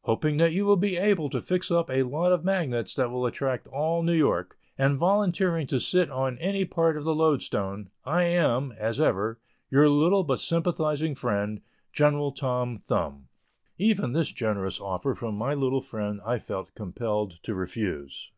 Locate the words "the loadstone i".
7.04-8.24